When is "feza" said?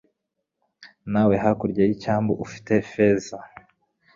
2.91-3.37